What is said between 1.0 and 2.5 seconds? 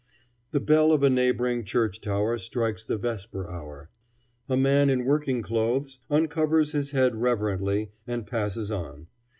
a neighboring church tower